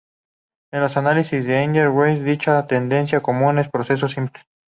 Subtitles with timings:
[0.73, 4.41] En los análisis de Engle y Granger, dicha tendencia común es un proceso simple.